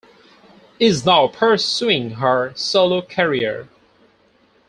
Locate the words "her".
2.13-2.53